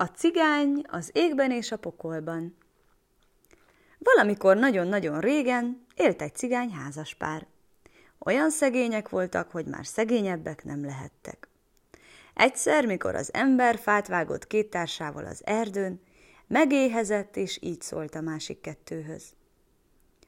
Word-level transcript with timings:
A 0.00 0.04
cigány 0.06 0.84
az 0.88 1.10
égben 1.12 1.50
és 1.50 1.72
a 1.72 1.76
pokolban. 1.76 2.56
Valamikor 3.98 4.56
nagyon-nagyon 4.56 5.20
régen 5.20 5.86
élt 5.94 6.22
egy 6.22 6.34
cigány 6.34 6.72
házaspár. 6.72 7.46
Olyan 8.18 8.50
szegények 8.50 9.08
voltak, 9.08 9.50
hogy 9.50 9.66
már 9.66 9.86
szegényebbek 9.86 10.64
nem 10.64 10.84
lehettek. 10.84 11.48
Egyszer, 12.34 12.86
mikor 12.86 13.14
az 13.14 13.32
ember 13.32 13.78
fát 13.78 14.06
vágott 14.06 14.46
két 14.46 14.70
társával 14.70 15.24
az 15.24 15.42
erdőn, 15.44 16.00
megéhezett, 16.46 17.36
és 17.36 17.58
így 17.62 17.80
szólt 17.80 18.14
a 18.14 18.20
másik 18.20 18.60
kettőhöz. 18.60 19.24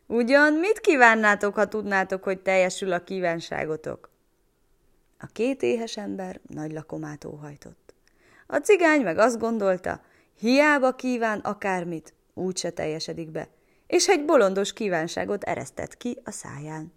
Ugyan 0.07 0.53
mit 0.53 0.81
kívánnátok, 0.81 1.55
ha 1.55 1.69
tudnátok, 1.69 2.23
hogy 2.23 2.41
teljesül 2.41 2.93
a 2.93 3.05
kívánságotok? 3.05 4.11
A 5.19 5.27
két 5.27 5.63
éhes 5.63 5.97
ember 5.97 6.41
nagy 6.47 6.73
lakomát 6.73 7.25
óhajtott. 7.25 7.82
A 8.53 8.59
cigány 8.59 9.03
meg 9.03 9.19
azt 9.19 9.39
gondolta, 9.39 10.01
hiába 10.39 10.95
kíván 10.95 11.39
akármit, 11.39 12.15
úgyse 12.35 12.71
teljesedik 12.71 13.31
be, 13.31 13.49
és 13.87 14.09
egy 14.09 14.25
bolondos 14.25 14.73
kívánságot 14.73 15.43
eresztett 15.43 15.97
ki 15.97 16.19
a 16.25 16.31
száján. 16.31 16.93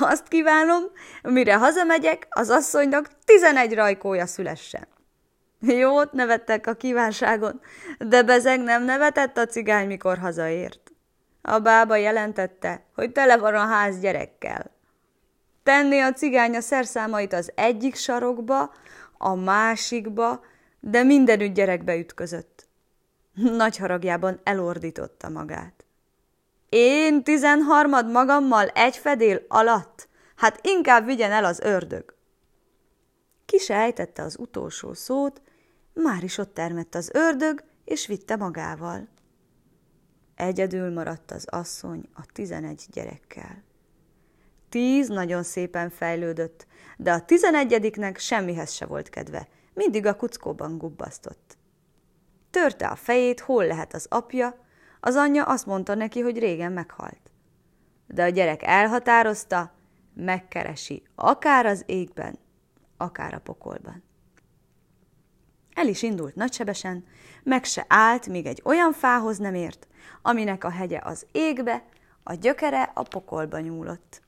Azt 0.00 0.28
kívánom, 0.28 0.82
mire 1.22 1.54
hazamegyek, 1.54 2.26
az 2.30 2.50
asszonynak 2.50 3.08
tizenegy 3.24 3.74
rajkója 3.74 4.26
szülessen. 4.26 4.86
Jót 5.60 6.12
nevettek 6.12 6.66
a 6.66 6.74
kívánságon, 6.74 7.60
de 7.98 8.22
bezeg 8.22 8.60
nem 8.60 8.84
nevetett 8.84 9.36
a 9.36 9.46
cigány, 9.46 9.86
mikor 9.86 10.18
hazaért. 10.18 10.92
A 11.42 11.58
bába 11.58 11.96
jelentette, 11.96 12.84
hogy 12.94 13.12
tele 13.12 13.36
van 13.36 13.54
a 13.54 13.66
ház 13.66 14.00
gyerekkel. 14.00 14.70
Tenni 15.62 16.00
a 16.00 16.12
cigány 16.12 16.56
a 16.56 16.60
szerszámait 16.60 17.32
az 17.32 17.52
egyik 17.54 17.94
sarokba, 17.94 18.72
a 19.18 19.34
másikba, 19.34 20.40
de 20.86 21.02
mindenütt 21.02 21.54
gyerekbe 21.54 21.96
ütközött. 21.96 22.68
Nagy 23.32 23.76
haragjában 23.76 24.40
elordította 24.42 25.28
magát. 25.28 25.84
Én 26.68 27.22
tizenharmad 27.22 28.10
magammal 28.10 28.66
egy 28.66 28.96
fedél 28.96 29.44
alatt? 29.48 30.08
Hát 30.36 30.66
inkább 30.66 31.04
vigyen 31.04 31.30
el 31.30 31.44
az 31.44 31.60
ördög. 31.60 32.14
Ki 33.44 33.72
ejtette 33.72 34.22
az 34.22 34.38
utolsó 34.38 34.94
szót, 34.94 35.42
már 35.92 36.22
is 36.22 36.38
ott 36.38 36.54
termett 36.54 36.94
az 36.94 37.10
ördög, 37.12 37.64
és 37.84 38.06
vitte 38.06 38.36
magával. 38.36 39.08
Egyedül 40.34 40.92
maradt 40.92 41.30
az 41.30 41.46
asszony 41.50 42.08
a 42.14 42.26
tizenegy 42.32 42.84
gyerekkel. 42.92 43.62
Tíz 44.68 45.08
nagyon 45.08 45.42
szépen 45.42 45.90
fejlődött, 45.90 46.66
de 46.96 47.12
a 47.12 47.24
tizenegyediknek 47.24 48.18
semmihez 48.18 48.72
se 48.72 48.86
volt 48.86 49.08
kedve, 49.08 49.48
mindig 49.74 50.06
a 50.06 50.16
kuckóban 50.16 50.78
gubbasztott. 50.78 51.56
Törte 52.50 52.86
a 52.86 52.94
fejét, 52.94 53.40
hol 53.40 53.66
lehet 53.66 53.94
az 53.94 54.06
apja, 54.10 54.56
az 55.00 55.14
anyja 55.14 55.44
azt 55.44 55.66
mondta 55.66 55.94
neki, 55.94 56.20
hogy 56.20 56.38
régen 56.38 56.72
meghalt. 56.72 57.30
De 58.06 58.22
a 58.22 58.28
gyerek 58.28 58.62
elhatározta, 58.62 59.72
megkeresi 60.14 61.02
akár 61.14 61.66
az 61.66 61.82
égben, 61.86 62.38
akár 62.96 63.34
a 63.34 63.38
pokolban. 63.38 64.02
El 65.74 65.88
is 65.88 66.02
indult 66.02 66.34
nagysebesen, 66.34 67.04
meg 67.42 67.64
se 67.64 67.84
állt, 67.88 68.26
míg 68.26 68.46
egy 68.46 68.62
olyan 68.64 68.92
fához 68.92 69.38
nem 69.38 69.54
ért, 69.54 69.86
aminek 70.22 70.64
a 70.64 70.70
hegye 70.70 71.00
az 71.02 71.26
égbe, 71.32 71.84
a 72.22 72.34
gyökere 72.34 72.90
a 72.94 73.02
pokolba 73.02 73.60
nyúlott. 73.60 74.22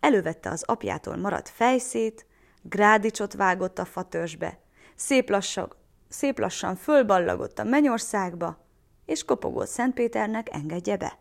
Elővette 0.00 0.50
az 0.50 0.62
apjától 0.62 1.16
maradt 1.16 1.48
fejszét, 1.48 2.26
grádicsot 2.68 3.34
vágott 3.34 3.78
a 3.78 3.84
fatörsbe, 3.84 4.58
szép, 4.94 5.30
lassan, 5.30 5.72
szép 6.08 6.38
lassan 6.38 6.76
fölballagott 6.76 7.58
a 7.58 7.64
mennyországba, 7.64 8.66
és 9.06 9.24
kopogott 9.24 9.68
Szentpéternek 9.68 10.48
engedje 10.52 10.96
be. 10.96 11.18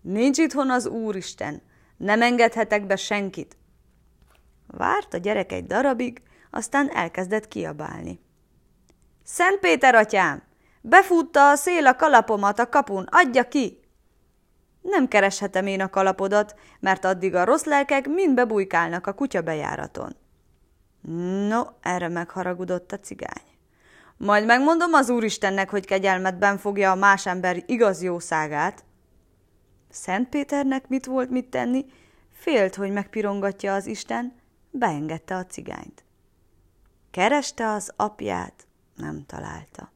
Nincs 0.00 0.38
itthon 0.38 0.70
az 0.70 0.86
Úristen, 0.86 1.62
nem 1.96 2.22
engedhetek 2.22 2.86
be 2.86 2.96
senkit. 2.96 3.56
Várt 4.66 5.14
a 5.14 5.16
gyerek 5.16 5.52
egy 5.52 5.66
darabig, 5.66 6.22
aztán 6.50 6.90
elkezdett 6.90 7.48
kiabálni. 7.48 8.20
Szent 9.22 9.58
Péter 9.58 9.94
atyám, 9.94 10.42
befutta 10.80 11.50
a 11.50 11.56
szél 11.56 11.86
a 11.86 11.96
kalapomat 11.96 12.58
a 12.58 12.68
kapun, 12.68 13.06
adja 13.10 13.48
ki! 13.48 13.83
Nem 14.84 15.08
kereshetem 15.08 15.66
én 15.66 15.80
a 15.80 15.90
kalapodat, 15.90 16.54
mert 16.80 17.04
addig 17.04 17.34
a 17.34 17.44
rossz 17.44 17.64
lelkek 17.64 18.08
mind 18.08 18.34
bebujkálnak 18.34 19.06
a 19.06 19.12
kutya 19.12 19.42
bejáraton. 19.42 20.16
No, 21.48 21.62
erre 21.80 22.08
megharagudott 22.08 22.92
a 22.92 22.98
cigány. 23.00 23.42
Majd 24.16 24.46
megmondom 24.46 24.92
az 24.92 25.10
Úristennek, 25.10 25.70
hogy 25.70 25.86
kegyelmetben 25.86 26.58
fogja 26.58 26.90
a 26.90 26.94
más 26.94 27.26
ember 27.26 27.62
igaz 27.66 28.02
jószágát. 28.02 28.84
Szent 29.90 30.28
Péternek 30.28 30.88
mit 30.88 31.06
volt 31.06 31.30
mit 31.30 31.50
tenni, 31.50 31.84
félt, 32.32 32.74
hogy 32.74 32.92
megpirongatja 32.92 33.74
az 33.74 33.86
Isten, 33.86 34.34
beengedte 34.70 35.36
a 35.36 35.46
cigányt. 35.46 36.04
Kereste 37.10 37.68
az 37.68 37.92
apját, 37.96 38.66
nem 38.96 39.24
találta. 39.26 39.92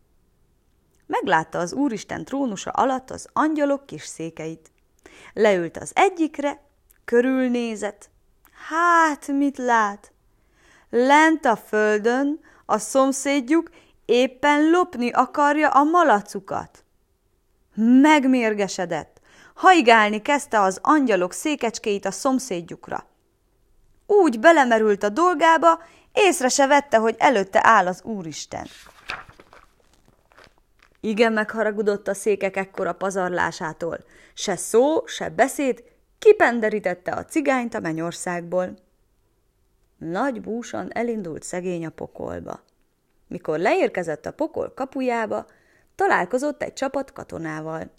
Meglátta 1.07 1.59
az 1.59 1.73
Úristen 1.73 2.25
trónusa 2.25 2.71
alatt 2.71 3.11
az 3.11 3.29
angyalok 3.33 3.87
kis 3.87 4.03
székeit. 4.03 4.71
Leült 5.33 5.77
az 5.77 5.91
egyikre, 5.95 6.61
körülnézett. 7.05 8.11
Hát, 8.69 9.27
mit 9.27 9.59
lát? 9.59 10.13
Lent 10.91 11.45
a 11.45 11.57
földön 11.57 12.41
a 12.67 12.79
szomszédjuk 12.79 13.71
éppen 14.05 14.71
lopni 14.71 15.11
akarja 15.11 15.69
a 15.69 15.85
malacukat. 15.85 16.85
Megmérgesedett. 17.75 19.21
Haigálni 19.55 20.23
kezdte 20.23 20.61
az 20.61 20.79
angyalok 20.83 21.33
székecskéit 21.33 22.05
a 22.05 22.11
szomszédjukra. 22.11 23.07
Úgy 24.07 24.41
belemerült 24.41 25.03
a 25.03 25.09
dolgába, 25.09 25.83
észre 26.13 26.49
se 26.49 26.67
vette, 26.67 26.97
hogy 26.97 27.15
előtte 27.19 27.61
áll 27.63 27.87
az 27.87 28.03
Úristen. 28.03 28.67
Igen 31.01 31.33
megharagudott 31.33 32.09
a 32.09 32.15
székek 32.15 32.57
ekkora 32.57 32.93
pazarlásától. 32.93 33.99
Se 34.35 34.57
szó, 34.57 35.07
se 35.07 35.29
beszéd, 35.29 35.85
kipenderítette 36.19 37.13
a 37.13 37.25
cigányt 37.25 37.75
a 37.75 37.81
mennyországból. 37.81 38.77
Nagy 39.99 40.41
búsan 40.41 40.93
elindult 40.93 41.43
szegény 41.43 41.87
a 41.87 41.91
pokolba. 41.91 42.63
Mikor 43.29 43.59
leérkezett 43.59 44.27
a 44.27 44.33
pokol 44.33 44.73
kapujába, 44.75 45.47
találkozott 45.95 46.63
egy 46.63 46.73
csapat 46.73 47.13
katonával. 47.13 47.91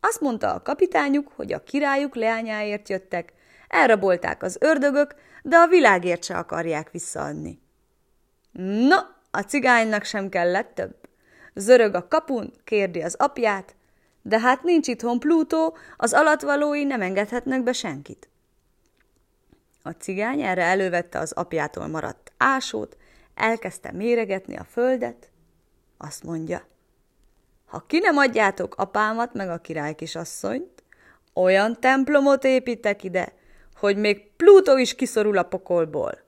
Azt 0.00 0.20
mondta 0.20 0.54
a 0.54 0.62
kapitányuk, 0.62 1.32
hogy 1.36 1.52
a 1.52 1.62
királyuk 1.62 2.14
leányáért 2.14 2.88
jöttek, 2.88 3.32
elrabolták 3.68 4.42
az 4.42 4.56
ördögök, 4.60 5.14
de 5.42 5.56
a 5.56 5.66
világért 5.66 6.24
se 6.24 6.36
akarják 6.36 6.90
visszaadni. 6.90 7.60
No, 8.88 8.96
a 9.30 9.40
cigánynak 9.40 10.04
sem 10.04 10.28
kellett 10.28 10.74
több. 10.74 11.03
Zörög 11.54 11.94
a 11.94 12.08
kapun, 12.08 12.52
kérdi 12.64 13.02
az 13.02 13.14
apját, 13.18 13.74
de 14.22 14.40
hát 14.40 14.62
nincs 14.62 14.88
itthon 14.88 15.18
Plutó, 15.18 15.76
az 15.96 16.12
alatvalói 16.12 16.84
nem 16.84 17.02
engedhetnek 17.02 17.62
be 17.62 17.72
senkit. 17.72 18.28
A 19.82 19.90
cigány 19.90 20.42
erre 20.42 20.62
elővette 20.62 21.18
az 21.18 21.32
apjától 21.32 21.86
maradt 21.86 22.32
ásót, 22.36 22.96
elkezdte 23.34 23.92
méregetni 23.92 24.56
a 24.56 24.64
földet, 24.64 25.30
azt 25.98 26.22
mondja, 26.22 26.66
ha 27.64 27.84
ki 27.86 27.98
nem 27.98 28.16
adjátok 28.16 28.74
apámat 28.74 29.34
meg 29.34 29.48
a 29.48 29.58
király 29.58 29.94
kisasszonyt, 29.94 30.82
olyan 31.34 31.80
templomot 31.80 32.44
építek 32.44 33.04
ide, 33.04 33.32
hogy 33.76 33.96
még 33.96 34.30
Plutó 34.36 34.76
is 34.76 34.94
kiszorul 34.94 35.38
a 35.38 35.42
pokolból. 35.42 36.23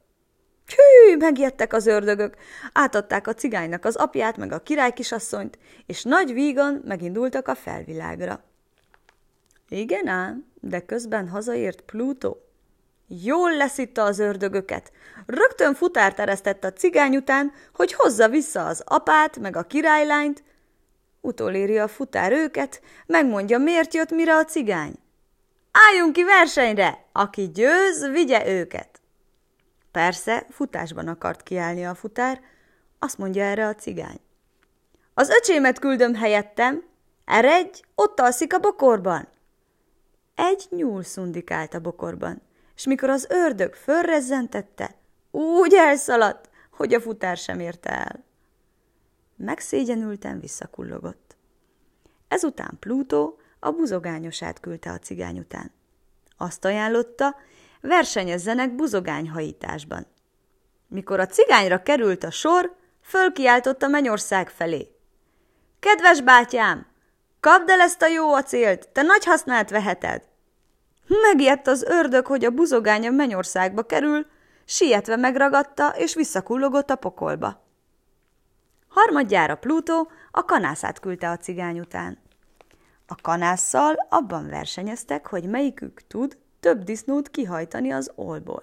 Hű, 1.06 1.16
megijedtek 1.16 1.72
az 1.72 1.86
ördögök, 1.86 2.36
átadták 2.72 3.26
a 3.26 3.34
cigánynak 3.34 3.84
az 3.84 3.96
apját 3.96 4.36
meg 4.36 4.52
a 4.52 4.62
király 4.62 4.92
kisasszonyt, 4.92 5.58
és 5.86 6.02
nagy 6.02 6.32
vígan 6.32 6.82
megindultak 6.84 7.48
a 7.48 7.54
felvilágra. 7.54 8.44
Igen 9.68 10.06
ám, 10.06 10.46
de 10.60 10.80
közben 10.80 11.28
hazaért 11.28 11.80
Plutó. 11.80 12.40
Jól 13.08 13.56
leszitta 13.56 14.02
az 14.02 14.18
ördögöket. 14.18 14.92
Rögtön 15.26 15.74
futárt 15.74 16.20
eresztett 16.20 16.64
a 16.64 16.72
cigány 16.72 17.16
után, 17.16 17.52
hogy 17.74 17.92
hozza 17.92 18.28
vissza 18.28 18.66
az 18.66 18.82
apát, 18.84 19.38
meg 19.38 19.56
a 19.56 19.62
királylányt. 19.62 20.42
Utoléri 21.20 21.78
a 21.78 21.88
futár 21.88 22.32
őket, 22.32 22.80
megmondja, 23.06 23.58
miért 23.58 23.94
jött 23.94 24.10
mire 24.10 24.36
a 24.36 24.44
cigány. 24.44 24.94
Álljunk 25.72 26.12
ki 26.12 26.24
versenyre! 26.24 27.04
Aki 27.12 27.50
győz, 27.54 28.08
vigye 28.08 28.48
őket! 28.48 29.00
Persze, 29.96 30.46
futásban 30.50 31.08
akart 31.08 31.42
kiállni 31.42 31.86
a 31.86 31.94
futár, 31.94 32.40
azt 32.98 33.18
mondja 33.18 33.44
erre 33.44 33.66
a 33.66 33.74
cigány. 33.74 34.20
Az 35.14 35.28
öcsémet 35.28 35.78
küldöm 35.78 36.14
helyettem, 36.14 36.84
eredj, 37.24 37.80
ott 37.94 38.20
alszik 38.20 38.54
a 38.54 38.58
bokorban. 38.58 39.28
Egy 40.34 40.66
nyúl 40.70 41.02
szundikált 41.02 41.74
a 41.74 41.80
bokorban 41.80 42.42
és 42.74 42.86
mikor 42.86 43.10
az 43.10 43.26
ördög 43.28 43.74
fölrezzentette, 43.74 44.94
úgy 45.30 45.74
elszaladt, 45.74 46.50
hogy 46.70 46.94
a 46.94 47.00
futár 47.00 47.36
sem 47.36 47.60
érte 47.60 47.90
el. 47.90 48.24
Megszégyenülten 49.36 50.40
visszakullogott. 50.40 51.36
Ezután 52.28 52.76
Plutó 52.80 53.38
a 53.58 53.70
buzogányosát 53.70 54.60
küldte 54.60 54.90
a 54.90 54.98
cigány 54.98 55.38
után. 55.38 55.70
Azt 56.36 56.64
ajánlotta, 56.64 57.36
versenyezzenek 57.80 58.74
buzogányhajításban. 58.74 60.06
Mikor 60.88 61.20
a 61.20 61.26
cigányra 61.26 61.82
került 61.82 62.24
a 62.24 62.30
sor, 62.30 62.76
fölkiáltott 63.02 63.82
a 63.82 63.88
mennyország 63.88 64.50
felé. 64.50 64.90
Kedves 65.80 66.20
bátyám, 66.20 66.86
kapd 67.40 67.68
el 67.68 67.80
ezt 67.80 68.02
a 68.02 68.06
jó 68.06 68.32
acélt, 68.32 68.88
te 68.88 69.02
nagy 69.02 69.24
hasznát 69.24 69.70
veheted. 69.70 70.22
Megijedt 71.06 71.66
az 71.66 71.82
ördög, 71.82 72.26
hogy 72.26 72.44
a 72.44 72.50
buzogány 72.50 73.06
a 73.06 73.10
mennyországba 73.10 73.82
kerül, 73.82 74.26
sietve 74.64 75.16
megragadta, 75.16 75.88
és 75.88 76.14
visszakullogott 76.14 76.90
a 76.90 76.96
pokolba. 76.96 77.64
Harmadjára 78.88 79.54
Plutó 79.54 80.10
a 80.30 80.44
kanászát 80.44 81.00
küldte 81.00 81.30
a 81.30 81.36
cigány 81.36 81.78
után. 81.78 82.18
A 83.06 83.14
kanásszal 83.22 84.06
abban 84.08 84.48
versenyeztek, 84.48 85.26
hogy 85.26 85.48
melyikük 85.48 86.06
tud 86.06 86.38
több 86.66 86.82
disznót 86.82 87.28
kihajtani 87.28 87.92
az 87.92 88.12
olból. 88.14 88.62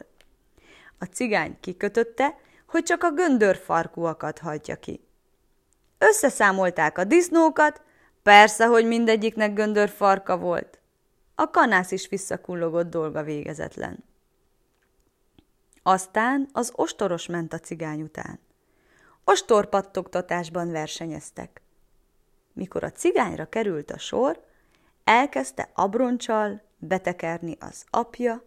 A 0.97 1.05
cigány 1.05 1.57
kikötötte, 1.59 2.37
hogy 2.67 2.83
csak 2.83 3.03
a 3.03 3.11
göndörfarkúakat 3.11 4.39
hajtja 4.39 4.75
ki. 4.75 5.07
Összeszámolták 5.97 6.97
a 6.97 7.03
disznókat, 7.03 7.81
persze, 8.23 8.65
hogy 8.65 8.85
mindegyiknek 8.85 9.53
göndörfarka 9.53 10.37
volt. 10.37 10.79
A 11.35 11.49
kanász 11.49 11.91
is 11.91 12.07
visszakullogott 12.07 12.89
dolga 12.89 13.23
végezetlen. 13.23 14.03
Aztán 15.83 16.49
az 16.53 16.71
ostoros 16.75 17.27
ment 17.27 17.53
a 17.53 17.59
cigány 17.59 18.01
után. 18.01 18.39
Ostorpattogtatásban 19.23 20.71
versenyeztek. 20.71 21.61
Mikor 22.53 22.83
a 22.83 22.91
cigányra 22.91 23.45
került 23.45 23.91
a 23.91 23.97
sor, 23.97 24.43
elkezdte 25.03 25.69
abroncsal 25.73 26.61
betekerni 26.87 27.57
az 27.59 27.83
apja, 27.89 28.43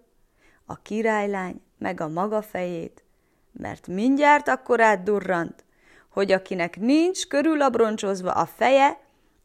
a 0.67 0.77
királylány 0.83 1.61
meg 1.79 2.01
a 2.01 2.09
maga 2.09 2.43
fejét, 2.43 3.05
mert 3.53 3.87
mindjárt 3.87 4.49
akkor 4.49 4.81
átdurrant, 4.81 5.65
hogy 6.09 6.33
akinek 6.33 6.77
nincs 6.77 7.27
körülabroncsozva 7.27 8.33
a 8.33 8.47
feje, 8.47 9.01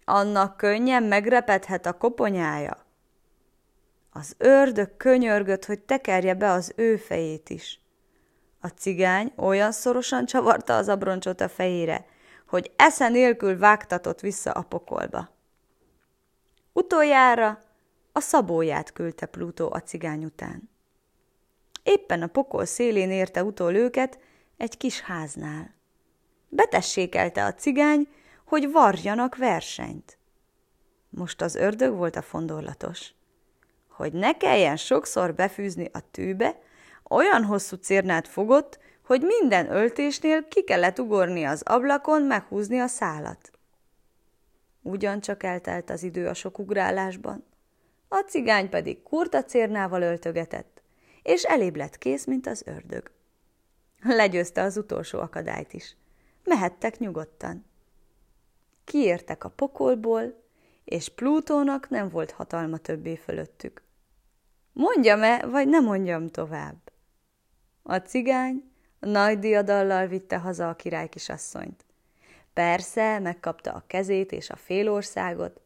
annak 0.06 0.58
könnyen 0.58 1.04
megrepedhet 1.04 1.86
a 1.86 1.98
koponyája. 1.98 2.78
Az 4.12 4.36
ördög 4.38 4.98
könyörgött, 4.98 5.66
hogy 5.66 5.80
tekerje 5.80 6.34
be 6.34 6.52
az 6.52 6.74
ő 6.76 6.98
fejét 6.98 7.50
is. 7.50 7.80
A 8.62 8.68
cigány 8.68 9.34
olyan 9.36 9.72
szorosan 9.72 10.26
csavarta 10.26 10.76
az 10.76 10.90
abroncsot 10.90 11.42
a 11.42 11.50
fejére, 11.50 12.06
hogy 12.48 12.72
esze 12.76 13.10
nélkül 13.10 13.58
vágtatott 13.58 14.20
vissza 14.20 14.52
a 14.52 14.62
pokolba. 14.62 15.30
Utoljára 16.74 17.64
a 18.12 18.20
szabóját 18.20 18.94
küldte 18.94 19.26
Plutó 19.26 19.72
a 19.74 19.80
cigány 19.80 20.26
után. 20.26 20.70
Éppen 21.84 22.22
a 22.22 22.28
pokol 22.28 22.66
szélén 22.66 23.12
érte 23.12 23.44
utol 23.44 23.76
őket 23.76 24.20
egy 24.58 24.78
kis 24.78 25.02
háznál. 25.02 25.74
Betessékelte 26.50 27.46
a 27.46 27.54
cigány, 27.54 28.08
hogy 28.46 28.72
varjanak 28.72 29.36
versenyt. 29.36 30.18
Most 31.10 31.42
az 31.42 31.56
ördög 31.56 31.96
volt 31.96 32.16
a 32.16 32.22
fondorlatos. 32.22 33.14
Hogy 33.88 34.14
ne 34.14 34.38
kelljen 34.38 34.78
sokszor 34.78 35.34
befűzni 35.34 35.90
a 35.94 36.12
tűbe, 36.12 36.62
olyan 37.10 37.44
hosszú 37.44 37.76
cérnát 37.76 38.28
fogott, 38.28 38.80
hogy 39.06 39.22
minden 39.22 39.72
öltésnél 39.72 40.48
ki 40.48 40.64
kellett 40.64 41.00
ugorni 41.00 41.44
az 41.44 41.62
ablakon, 41.62 42.22
meghúzni 42.22 42.80
a 42.80 42.88
szálat. 42.88 43.52
Ugyancsak 44.82 45.44
eltelt 45.44 45.90
az 45.90 46.04
idő 46.04 46.28
a 46.28 46.34
sok 46.34 46.60
ugrálásban. 46.60 47.46
A 48.14 48.24
cigány 48.28 48.70
pedig 48.70 49.04
kurta 49.04 49.44
cérnával 49.44 50.02
öltögetett, 50.02 50.82
és 51.24 51.44
elébb 51.44 51.76
lett 51.76 51.98
kész, 51.98 52.26
mint 52.26 52.48
az 52.48 52.64
ördög. 52.66 53.12
Legyőzte 54.02 54.62
az 54.62 54.78
utolsó 54.78 55.20
akadályt 55.20 55.74
is. 55.74 55.96
Mehettek 56.44 56.98
nyugodtan. 56.98 57.66
Kiértek 58.84 59.44
a 59.44 59.50
pokolból, 59.50 60.44
és 60.84 61.10
Plutónak 61.10 61.90
nem 61.90 62.10
volt 62.10 62.32
hatalma 62.32 62.78
többé 62.78 63.16
fölöttük. 63.16 63.84
Mondjam-e, 64.74 65.46
vagy 65.46 65.68
nem 65.68 65.84
mondjam 65.84 66.28
tovább? 66.28 66.92
A 67.84 67.96
cigány 67.96 68.72
nagy 69.00 69.40
diadallal 69.40 70.08
vitte 70.08 70.38
haza 70.38 70.70
a 70.70 70.76
király 70.76 71.10
kisasszonyt. 71.10 71.86
Persze, 72.54 73.20
megkapta 73.20 73.72
a 73.72 73.84
kezét 73.88 74.32
és 74.32 74.50
a 74.50 74.56
félországot, 74.56 75.62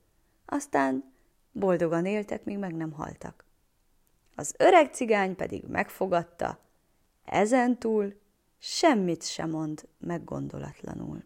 aztán 0.46 1.15
boldogan 1.56 2.06
éltek, 2.06 2.44
míg 2.44 2.58
meg 2.58 2.76
nem 2.76 2.92
haltak. 2.92 3.46
Az 4.36 4.56
öreg 4.58 4.94
cigány 4.94 5.36
pedig 5.36 5.64
megfogadta, 5.68 6.60
ezentúl 7.26 8.14
semmit 8.60 9.24
sem 9.24 9.50
mond 9.50 9.88
meggondolatlanul. 9.98 11.24